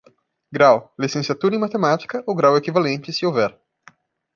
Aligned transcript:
Grau: 0.51 0.91
Licenciatura 0.97 1.55
em 1.55 1.59
Matemática, 1.59 2.23
ou 2.25 2.33
grau 2.35 2.57
equivalente, 2.57 3.13
se 3.13 3.23
houver. 3.23 3.55